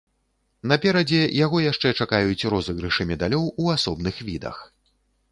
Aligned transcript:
Наперадзе 0.69 1.17
яго 1.45 1.57
яшчэ 1.71 1.91
чакаюць 2.05 2.47
розыгрышы 2.53 3.07
медалёў 3.11 3.45
у 3.65 3.69
асобных 3.75 4.15
відах. 4.31 4.57